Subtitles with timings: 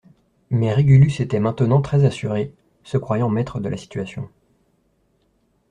[0.49, 4.31] Mais Régulus était maintenant très assuré, se croyant maître de la situation.